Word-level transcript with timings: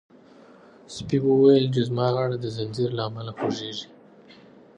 سپي 0.95 1.17
وویل 1.27 1.65
چې 1.73 1.81
زما 1.89 2.07
غاړه 2.15 2.37
د 2.39 2.45
زنځیر 2.57 2.89
له 2.97 3.01
امله 3.09 3.31
خوږیږي. 3.37 3.87